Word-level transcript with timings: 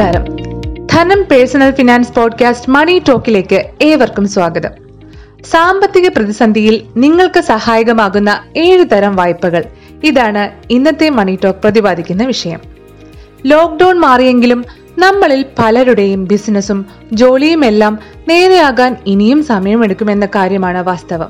നമസ്കാരം. 0.00 0.86
Dhanam 0.86 1.22
personal 1.22 1.70
finance 1.70 2.12
podcast 2.12 2.70
money 2.70 3.02
ടോക്കിലേക്ക് 3.08 3.64
ഏവർക്കും 3.82 4.28
സ്വാഗതം. 4.28 4.70
സാമ്പത്തിക 5.50 6.08
പ്രതിസന്ധിയിൽ 6.08 6.82
നിങ്ങൾക്ക് 6.96 7.40
സഹായകമാകുന്ന 7.40 8.42
ഏഴ് 8.56 8.84
തരം 8.92 9.16
വായ്പകൾ. 9.16 9.64
ഇതാണ് 10.04 10.50
ഇന്നത്തെ 10.70 11.10
മണി 11.10 11.38
ടോക്ക് 11.44 11.58
പ്രതിപാദിക്കുന്ന 11.58 12.24
വിഷയം. 12.24 12.60
ലോക്ക്ഡൌൺ 13.46 13.98
മാറിയെങ്കിലും 13.98 14.64
നമ്മളിൽ 14.98 15.44
പലരുടെയും 15.58 16.24
ബിസിനസ്സും 16.24 16.86
ജോലിയുമെല്ലാം 17.12 17.98
നേരെയാകാൻ 18.28 18.96
ഇനിയും 19.06 19.44
സമയമെടുക്കുമെന്ന 19.44 20.26
കാര്യമാണ് 20.26 20.84
വാസ്തവം. 20.84 21.28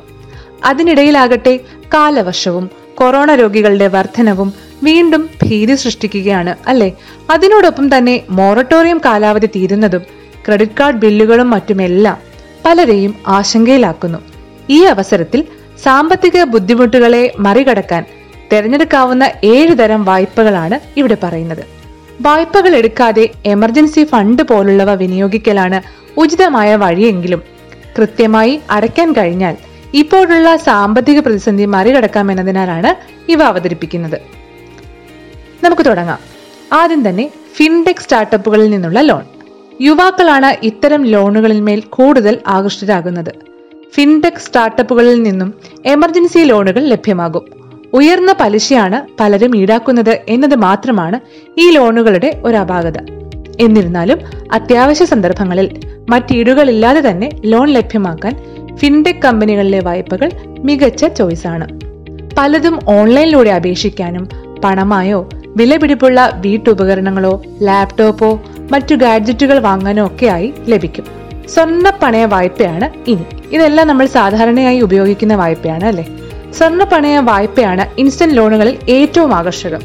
അതിനിടയിലാകട്ടെ 0.65 1.61
കാലവർഷവും 1.95 2.71
കൊറോണ 2.95 3.35
രോഗികളുടെ 3.35 3.89
വർധനവും 3.89 4.70
വീണ്ടും 4.83 5.31
ഭീതി 5.43 5.75
സൃഷ്ടിക്കുകയാണ് 5.75 6.57
അല്ലെ? 6.67 6.93
അതിനോടൊപ്പം 7.31 7.99
തന്നെ 7.99 8.23
മൊറട്ടോറിയം 8.31 9.01
കാലാവധി 9.05 9.47
തീരുന്നതും 9.47 10.03
ക്രെഡിറ്റ് 10.47 10.79
കാർഡ് 10.81 10.97
ബില്ലുകളും 10.97 11.51
മറ്റുമെല്ലാം 11.51 12.19
പലരെയും 12.65 13.15
ആശങ്കയിലാക്കുന്നു. 13.27 14.19
ഈ 14.71 14.85
അവസരത്തിൽ 14.85 15.45
സാമ്പത്തിക 15.83 16.45
ബുദ്ധിമുട്ടുകളെ 16.45 17.33
മറികടക്കാൻ 17.39 18.05
തിരഞ്ഞെടുക്കാവുന്ന 18.53 19.31
ഏഴ് 19.45 19.79
തരം 19.79 20.05
വായ്പകളാണ് 20.05 20.81
ഇവിടെ 20.97 21.17
പറയുന്നത്. 21.23 21.65
വായ്പകൾ 22.21 22.77
എടുക്കാതെ 22.77 23.29
എമർജൻസി 23.47 24.05
ഫണ്ട് 24.05 24.43
പോലുള്ളവ 24.43 24.95
വിനിയോഗിക്കലാണ് 24.95 25.83
ഉചിതമായ 26.17 26.77
വഴിയെങ്കിലും 26.77 27.43
കൃത്യമായി 27.99 28.61
അടയ്ക്കാൻ 28.71 29.13
കഴിഞ്ഞാൽ 29.13 29.57
ഇപ്പോഴുള്ള 29.95 30.57
സാമ്പത്തിക 30.57 31.21
പ്രതിസന്ധി 31.21 31.65
മറികടക്കാമെന്നതിനാലാണ് 31.65 32.95
ഇവ 33.31 33.43
അവതരിപ്പിക്കുന്നത്. 33.43 34.40
നമുക്ക് 35.63 35.87
തുടങ്ങാം. 35.87 36.19
ആദ്യം 36.73 37.09
തന്നെ 37.09 37.31
ഫിൻടെക് 37.57 38.03
സ്റ്റാർട്ടപ്പുകളിൽ 38.03 38.71
നിന്നുള്ള 38.71 39.01
ലോൺ 39.01 39.23
യുവാക്കളാണ് 39.81 40.57
ഇത്തരം 40.63 41.05
ലോണുകളിന്മേൽ 41.05 41.81
കൂടുതൽ 41.81 42.39
ആകൃഷ്ടരാകുന്നത്. 42.47 43.35
ഫിൻടെക് 43.95 44.41
സ്റ്റാർട്ടപ്പുകളിൽ 44.47 45.23
നിന്നും 45.23 45.55
എമർജൻസി 45.87 46.39
ലോണുകൾ 46.39 46.85
ലഭ്യമാകും. 46.85 47.43
ഉയർന്ന 47.93 48.35
പലിശയാണ് 48.41 49.03
പലരും 49.21 49.57
ഈടാക്കുന്നത് 49.57 50.19
എന്നത് 50.29 50.55
മാത്രമാണ് 50.55 51.21
ഈ 51.61 51.71
ലോണുകളുടെ 51.71 52.41
ഒരു 52.45 52.57
അപാകത. 52.57 52.99
എന്നിരുന്നാലും 53.61 54.19
അത്യാവശ്യ 54.53 55.05
സന്ദർഭങ്ങളിൽ 55.05 55.81
മറ്റീടുകളില്ലാതെ 56.09 57.11
തന്നെ 57.11 57.31
ലോൺ 57.45 57.69
ലഭ്യമാക്കാൻ 57.69 58.35
ഫിൻടെക് 58.77 59.23
കമ്പനികളിലെ 59.25 59.81
വായ്പകൾ 59.81 60.31
മികച്ച 60.47 61.05
ചോയ്സാണ് 61.05 61.81
പലതും 62.39 62.79
ഓൺലൈനിലൂടെ 62.89 63.51
അപേക്ഷിക്കാനും 63.51 64.29
പണമായോ 64.65 65.29
വിലപിടിപ്പുള്ള 65.57 66.33
വീട്ടുപകരണങ്ങളോ 66.35 67.43
ലാപ്ടോപ്പോ 67.63 68.43
മറ്റു 68.71 68.95
ഗാഡ്ജറ്റുകൾ 68.95 69.59
വാങ്ങാനോ 69.59 70.07
ഒക്കെയായി 70.07 70.55
ലഭിക്കും. 70.69 71.05
സ്വർണ 71.49 71.91
പണയ 72.03 72.25
വായ്പയാണ് 72.25 73.11
ഇനി. 73.11 73.25
ഇതെല്ലാം 73.53 73.89
നമ്മൾ 73.89 74.07
സാധാരണയായി 74.07 74.81
ഉപയോഗിക്കുന്ന 74.81 75.35
വായ്പയാണ് 75.35 75.85
അല്ലെ? 75.85 76.07
സ്വർണ 76.53 76.85
പണയ 76.85 77.19
വായ്പയാണ് 77.19 77.89
ഇൻസ്റ്റന്റ് 77.99 78.37
ലോണുകളിൽ 78.37 78.79
ഏറ്റവും 78.89 79.35
ആകർഷകം. 79.35 79.81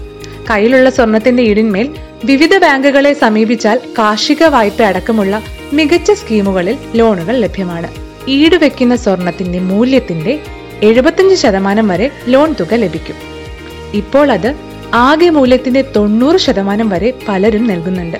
കയ്യിലുള്ള 0.49 0.89
സ്വർണത്തിന്റെ 0.89 1.43
ഈടിന്മേൽ 1.43 1.95
വിവിധ 2.25 2.57
ബാങ്കുകളെ 2.57 3.13
സമീപിച്ചാൽ 3.13 3.79
കാർഷിക 3.99 4.43
വായ്പ 4.43 4.81
അടക്കമുള്ള 4.81 5.41
മികച്ച 5.73 6.11
സ്കീമുകളിൽ 6.11 6.77
ലോണുകൾ 6.95 7.37
ലഭ്യമാണ്. 7.37 7.87
ഈടുവെക്കുന്ന 8.27 8.95
സ്വർണത്തിന്റെ 8.95 9.59
മൂല്യത്തിന്റെ 9.59 10.39
എഴുപത്തിയഞ്ച് 10.81 11.35
ശതമാനം 11.35 11.87
വരെ 11.87 12.11
ലോൺ 12.27 12.55
തുക 12.59 12.73
ലഭിക്കും. 12.73 13.15
ഇപ്പോൾ 13.93 14.31
അത് 14.31 14.55
ആകെ 14.93 15.29
മൂല്യത്തിന്റെ 15.29 15.81
തൊണ്ണൂറ് 15.81 16.37
ശതമാനം 16.37 16.89
വരെ 16.89 17.13
പലരും 17.27 17.67
നൽകുന്നുണ്ട്. 17.67 18.17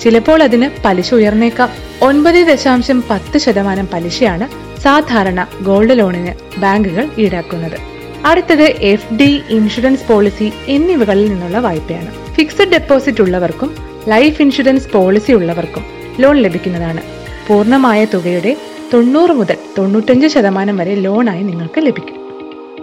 ചിലപ്പോൾ 0.00 0.42
അതിന് 0.42 0.70
പലിശ 0.84 1.14
ഉയർന്നേക്കാം. 1.14 1.68
ഒൻപത് 2.02 2.34
ദശാംശം 2.34 3.04
പത്ത് 3.10 3.38
ശതമാനം 3.38 3.88
പലിശയാണ് 3.92 4.80
സാധാരണ 4.80 5.46
ഗോൾഡ് 5.62 5.98
ലോണിന് 5.98 6.60
ബാങ്കുകൾ 6.60 7.08
ഈടാക്കുന്നത്. 7.18 7.78
അടുത്തത് 8.26 8.62
എഫ് 8.62 9.14
ഡി 9.14 9.42
ഇൻഷുറൻസ് 9.50 10.08
പോളിസി 10.08 10.52
എന്നിവകളിൽ 10.66 11.28
നിന്നുള്ള 11.28 11.58
വായ്പയാണ്. 11.58 12.34
ഫിക്സഡ് 12.34 12.72
ഡെപ്പോസിറ്റ് 12.72 13.20
ഉള്ളവർക്കും 13.20 13.76
ലൈഫ് 14.08 14.42
ഇൻഷുറൻസ് 14.42 14.90
പോളിസി 14.90 15.32
ഉള്ളവർക്കും 15.32 15.84
ലോൺ 16.20 16.36
ലഭിക്കുന്നതാണ്. 16.36 17.00
പൂർണമായ 17.48 18.04
തുകയുടെ 18.04 18.56
തൊണ്ണൂറ് 18.94 19.30
മുതൽ 19.30 19.56
തൊണ്ണൂറ്റഞ്ച് 19.78 20.26
ശതമാനം 20.26 20.76
വരെ 20.76 20.94
ലോണായി 20.94 21.42
നിങ്ങൾക്ക് 21.42 21.80
ലഭിക്കും. 21.80 22.16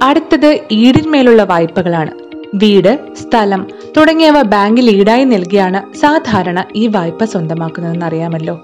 അടുത്തത് 0.03 0.59
ഈടിന്മേലുള്ള 0.71 1.43
വായ്പകളാണ്. 1.43 2.22
വീട് 2.53 2.99
സ്ഥലം 3.21 3.67
തുടങ്ങിയവ 3.97 4.41
ബാങ്കിൽ 4.41 4.89
ഈടായി 4.89 5.23
നൽകിയാണ് 5.23 5.95
സാധാരണ 5.95 6.65
ഈ 6.75 6.87
വായ്പ 6.87 7.23
സ്വന്തമാക്കുന്നതെന്ന് 7.23 8.05
അറിയാമല്ലോ 8.05 8.55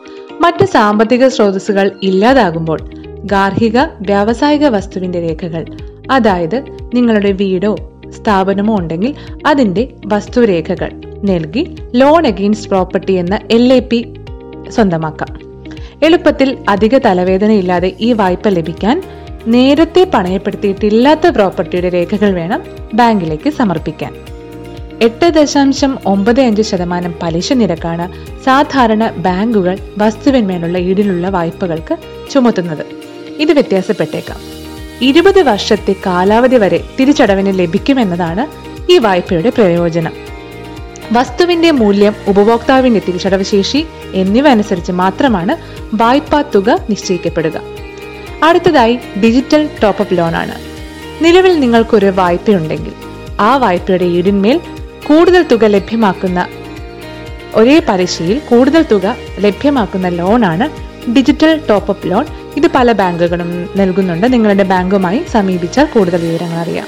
മറ്റ് 0.41 0.66
സാമ്പത്തിക 0.66 1.27
സ്രോതസ്സുകൾ 1.27 1.91
ഇല്ലാതാകുമ്പോൾ 2.03 2.79
ഗാർഹിക 3.25 3.78
വ്യാവസായിക 3.79 4.67
വസ്തുവിന്റെ 4.67 5.22
രേഖകൾ 5.22 5.66
അതായത് 6.11 6.66
നിങ്ങളുടെ 6.94 7.31
വീടോ 7.31 7.75
സ്ഥാപനമോ 8.09 8.78
ഉണ്ടെങ്കിൽ 8.78 9.16
അതിന്റെ 9.45 9.94
വസ്തുരേഖകൾ 10.05 10.91
നൽകി 11.23 11.75
ലോൺ 11.95 12.28
അഗെയിൻസ്റ്റ് 12.28 12.69
പ്രോപ്പർട്ടി 12.69 13.13
എന്ന 13.13 13.39
എൽ 13.51 13.73
എ 13.73 13.79
പി 13.79 14.13
സ്വന്തമാക്കാം. 14.69 15.31
എളുപ്പത്തിൽ 16.03 16.57
അധിക 16.69 16.97
തലവേദനയില്ലാതെ 16.97 17.94
ഈ 17.99 18.13
വായ്പ 18.13 18.47
ലഭിക്കാൻ 18.47 19.03
നേരത്തെ 19.49 20.11
പണയപ്പെടുത്തിയിട്ടില്ലാത്ത 20.13 21.27
പ്രോപ്പർട്ടിയുടെ 21.27 21.89
രേഖകൾ 21.89 22.33
വേണം 22.33 22.63
ബാങ്കിലേക്ക് 22.93 23.49
സമർപ്പിക്കാൻ. 23.49 24.15
എട്ട് 25.01 25.29
ദശാംശം 25.29 25.97
ഒമ്പത് 26.05 26.41
അഞ്ച് 26.41 26.61
ശതമാനം 26.61 27.15
പലിശ 27.21 27.53
നിരക്കാണ് 27.53 28.05
സാധാരണ 28.43 29.07
ബാങ്കുകൾ 29.07 29.77
വസ്തുവിന്മേലുള്ള 29.97 30.77
ഈടിലുള്ള 30.77 31.29
വായ്പകൾക്ക് 31.29 31.97
ചുമത്തുന്നത്. 32.31 32.85
ഇത് 33.39 33.51
വ്യത്യാസപ്പെട്ടേക്കാം. 33.51 34.37
ഇരുപത് 35.01 35.43
വർഷത്തെ 35.43 35.95
കാലാവധി 36.05 36.55
വരെ 36.55 36.83
തിരിച്ചടവിന് 36.99 37.59
ലഭിക്കുമെന്നതാണ് 37.59 38.47
ഈ 38.91 38.97
വായ്പയുടെ 38.97 39.49
പ്രയോജനം. 39.49 40.13
വസ്തുവിന്റെ 41.11 41.71
മൂല്യം 41.71 42.16
ഉപഭോക്താവിന്റെ 42.27 43.01
തിരിച്ചടവ് 43.07 43.43
ശേഷി 43.43 43.85
എന്നിവ 44.13 44.47
അനുസരിച്ച് 44.47 44.91
മാത്രമാണ് 44.91 45.57
വായ്പാ 45.93 46.41
തുക 46.41 46.85
നിശ്ചയിക്കപ്പെടുക. 46.89 47.69
അടുത്തതായി 48.44 49.00
ഡിജിറ്റൽ 49.23 49.69
ടോപ്പ് 49.83 50.01
ടോപ്പപ്പ് 50.03 50.35
ആണ്. 50.35 50.55
നിലവിൽ 51.23 51.59
നിങ്ങൾക്കൊരു 51.59 52.05
വായ്പയുണ്ടെങ്കിൽ 52.05 52.94
ആ 53.39 53.57
വായ്പയുടെ 53.57 54.05
ഈടിന്മേൽ 54.05 54.61
കൂടുതൽ 55.07 55.45
തുക 55.51 55.66
ലഭ്യമാക്കുന്ന 55.66 56.47
ഒരേ 57.55 57.81
പലിശയിൽ 57.89 58.39
കൂടുതൽ 58.39 58.85
തുക 58.91 59.16
ലഭ്യമാക്കുന്ന 59.39 60.07
ലോണാണ് 60.07 60.69
ഡിജിറ്റൽ 61.11 61.61
ടോപ്പ് 61.69 61.91
അപ്പ് 61.91 62.11
ലോൺ 62.11 62.25
ഇത് 62.57 62.67
പല 62.75 62.91
ബാങ്കുകളും 62.91 63.69
നൽകുന്നുണ്ട്. 63.75 64.33
നിങ്ങളുടെ 64.33 64.63
ബാങ്കുമായി 64.63 65.25
സമീപിച്ചാൽ 65.31 65.85
കൂടുതൽ 65.85 66.22
വിവരങ്ങൾ 66.22 66.57
അറിയാം. 66.57 66.88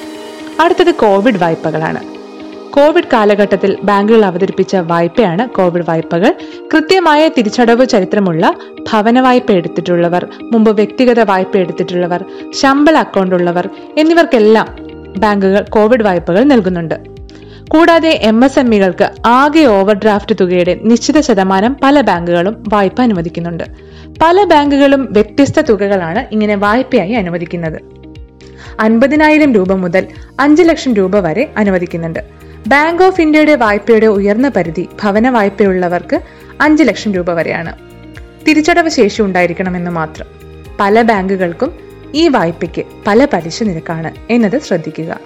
അടുത്തത് 0.60 0.94
കോവിഡ് 0.94 1.38
വായ്പകളാണ്. 1.38 2.21
കോവിഡ് 2.74 3.04
കാലഘട്ടത്തിൽ 3.14 3.78
ബാങ്കുകൾ 3.84 4.26
അവതരിപ്പിച്ച 4.26 4.76
വായ്പയാണ് 4.76 5.50
കോവിഡ് 5.50 5.84
വായ്പകൾ. 5.88 6.36
കൃത്യമായ 6.74 7.28
തിരിച്ചടവ് 7.28 7.86
ചരിത്രമുള്ള 7.86 8.54
ഭവന 8.92 9.20
വായ്പ 9.20 9.52
എടുത്തിട്ടുള്ളവർ 9.52 10.28
മുമ്പ് 10.42 10.72
വ്യക്തിഗത 10.72 11.20
വായ്പ 11.20 11.58
എടുത്തിട്ടുള്ളവർ 11.58 12.26
ശമ്പള 12.54 12.98
അക്കൗണ്ട് 12.98 13.36
ഉള്ളവർ 13.36 13.70
എന്നിവർക്കെല്ലാം 13.98 14.68
ബാങ്കുകൾ 15.18 15.66
കോവിഡ് 15.70 16.04
വായ്പകൾ 16.04 16.44
നൽകുന്നുണ്ട്. 16.44 16.96
കൂടാതെ 17.70 18.10
എം 18.10 18.46
എസ് 18.46 18.60
എം 18.60 18.76
ഇകൾക്ക് 18.76 19.12
ആകെ 19.26 19.64
ഓവർ 19.66 19.96
ഡ്രാഫ്റ്റ് 19.96 20.36
തുകയുടെ 20.42 20.80
നിശ്ചിത 20.84 21.22
ശതമാനം 21.22 21.76
പല 21.84 22.02
ബാങ്കുകളും 22.02 22.64
വായ്പ 22.74 23.02
അനുവദിക്കുന്നുണ്ട്. 23.02 23.64
പല 24.22 24.44
ബാങ്കുകളും 24.44 25.08
വ്യത്യസ്ത 25.12 25.60
തുകകളാണ് 25.60 26.26
ഇങ്ങനെ 26.32 26.56
വായ്പയായി 26.56 27.12
അനുവദിക്കുന്നത്. 27.12 27.82
അൻപതിനായിരം 28.80 29.54
രൂപ 29.54 29.74
മുതൽ 29.74 30.08
അഞ്ച് 30.40 30.64
ലക്ഷം 30.64 30.94
രൂപ 30.94 31.20
വരെ 31.20 31.54
അനുവദിക്കുന്നുണ്ട്. 31.58 32.41
ബാങ്ക് 32.68 33.04
ഓഫ് 33.04 33.22
ഇന്ത്യയുടെ 33.22 33.56
വായ്പയുടെ 33.56 34.06
ഉയർന്ന 34.06 34.50
പരിധി 34.50 34.90
ഭവന 35.04 35.30
വായ്പയുള്ളവർക്ക് 35.30 36.22
അഞ്ച് 36.62 36.84
ലക്ഷം 36.84 37.14
രൂപ 37.14 37.32
വരെയാണ്. 37.32 37.76
തിരിച്ചടവ് 38.48 38.90
ശേഷി 38.90 39.22
ഉണ്ടായിരിക്കണമെന്ന് 39.22 39.92
മാത്രം. 39.92 40.28
പല 40.80 41.02
ബാങ്കുകൾക്കും 41.02 41.74
ഈ 42.14 42.28
വായ്പയ്ക്ക് 42.28 42.84
പല 43.08 43.28
പലിശ 43.34 43.64
നിരക്കാണ് 43.64 44.12
എന്നത് 44.30 44.60
ശ്രദ്ധിക്കുക. 44.60 45.20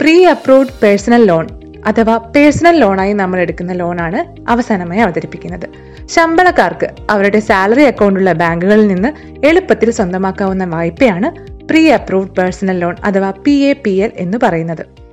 പ്രീ 0.00 0.24
അപ്രൂവ്ഡ് 0.24 0.80
പേഴ്സണൽ 0.82 1.24
ലോൺ 1.24 1.48
അഥവാ 1.86 2.16
പേഴ്സണൽ 2.16 2.76
ലോണായി 2.76 3.12
നമ്മൾ 3.12 3.40
എടുക്കുന്ന 3.40 3.72
ലോണാണ് 3.72 4.50
അവസാനമായി 4.50 5.00
അവതരിപ്പിക്കുന്നത്. 5.00 5.68
ശമ്പളക്കാർക്ക് 6.06 6.90
അവരുടെ 7.10 7.40
സാലറി 7.40 7.82
അക്കൗണ്ടുള്ള 7.82 8.32
ബാങ്കുകളിൽ 8.32 8.86
നിന്ന് 8.86 9.08
എളുപ്പത്തിൽ 9.46 9.90
സ്വന്തമാക്കാവുന്ന 9.90 10.64
വായ്പയാണ് 10.64 11.54
പ്രീ 11.68 11.88
അപ്രൂവ്ഡ് 11.88 12.30
പേഴ്സണൽ 12.30 12.78
ലോൺ 12.78 12.96
അഥവാ 13.04 13.30
പി 13.30 13.50
എ 13.50 13.72
പി 13.72 13.90
എൽ 13.90 14.12
എന്ന് 14.16 14.38
പറയുന്നത്. 14.42 15.03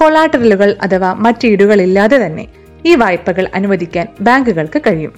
കൊളാട്ടറലുകൾ 0.00 0.76
അഥവാ 0.82 1.12
മറ്റീടുകൾ 1.12 1.82
ഇല്ലാതെ 1.82 2.26
തന്നെ 2.26 2.46
ഈ 2.86 2.94
വായ്പകൾ 2.94 3.48
അനുവദിക്കാൻ 3.54 4.06
ബാങ്കുകൾക്ക് 4.20 4.82
കഴിയും. 4.82 5.14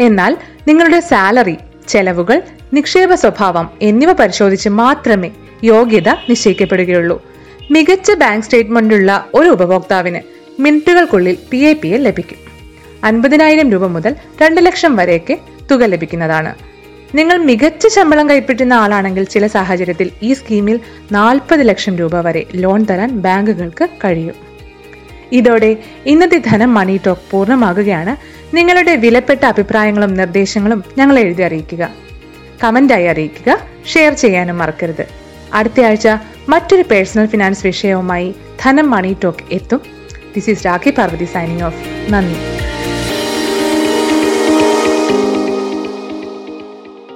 എന്നാൽ 0.00 0.36
നിങ്ങളുടെ 0.68 1.00
സാലറി 1.00 1.56
ചെലവുകൾ 1.88 2.42
നിക്ഷേപ 2.74 3.14
സ്വഭാവം 3.14 3.70
എന്നിവ 3.82 4.12
പരിശോധിച്ച് 4.12 4.68
മാത്രമേ 4.68 5.30
യോഗ്യത 5.64 6.08
നിശ്ചയിക്കപ്പെടുകയുള്ളൂ. 6.08 7.22
മികച്ച 7.70 8.12
ബാങ്ക് 8.12 8.44
സ്റ്റേറ്റ്മെന്റുള്ള 8.44 9.26
ഒരു 9.34 9.48
ഉപഭോക്താവിന് 9.48 10.20
മിനിറ്റുകൾക്കുള്ളിൽ 10.62 11.38
പി 11.50 11.56
ഐ 11.56 11.72
പി 11.72 11.88
എൽ 11.88 12.02
ലഭിക്കും. 12.02 12.38
അൻപതിനായിരം 13.04 13.70
രൂപ 13.72 13.86
മുതൽ 13.86 14.16
രണ്ട് 14.42 14.66
ലക്ഷം 14.66 14.96
വരെയൊക്കെ 14.96 15.38
തുക 15.70 15.84
ലഭിക്കുന്നതാണ്. 15.84 16.54
നിങ്ങൾ 17.14 17.36
മികച്ച 17.36 17.86
ശമ്പളം 17.86 18.30
കൈപ്പറ്റുന്ന 18.30 18.74
ആളാണെങ്കിൽ 18.74 19.24
ചില 19.24 19.46
സാഹചര്യത്തിൽ 19.46 20.10
ഈ 20.22 20.32
സ്കീമിൽ 20.32 20.80
നാൽപ്പത് 21.12 21.68
ലക്ഷം 21.68 21.96
രൂപ 21.96 22.20
വരെ 22.20 22.46
ലോൺ 22.54 22.84
തരാൻ 22.84 23.08
ബാങ്കുകൾക്ക് 23.08 23.88
കഴിയും. 24.04 24.34
ഇതോടെ 25.32 25.76
ഇന്നത്തെ 26.06 26.42
ധനം 26.46 26.74
മണി 26.74 27.00
ടോക്ക് 27.06 27.22
പൂർണമാകുകയാണ്. 27.30 28.16
നിങ്ങളുടെ 28.56 28.96
വിലപ്പെട്ട 28.96 29.44
അഭിപ്രായങ്ങളും 29.44 30.14
നിർദ്ദേശങ്ങളും 30.14 30.84
ഞങ്ങൾ 30.98 31.18
എഴുതി 31.18 31.42
അറിയിക്കുക. 31.42 31.90
കമന്റായി 32.64 33.04
അറിയിക്കുക. 33.04 33.58
ഷെയർ 33.94 34.12
ചെയ്യാനും 34.12 34.58
മറക്കരുത്. 34.58 35.06
അടുത്ത 35.54 35.80
ആഴ്ച 35.80 36.08
മറ്റൊരു 36.48 36.82
പേഴ്സണൽ 36.82 37.26
ഫിനാൻസ് 37.26 37.66
വിഷയവുമായി 37.66 38.34
ധനം 38.62 38.90
മണി 38.90 39.16
ടോക്ക് 39.24 39.54
എത്തും. 39.54 39.80
This 40.36 40.50
is 40.50 40.66
Rakhi 40.66 40.90
Parvathi 40.90 41.24
signing 41.24 41.62
off 41.62 42.12
നന്ദി. 42.12 42.55